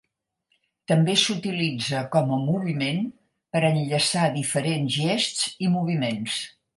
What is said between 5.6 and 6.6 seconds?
i moviments.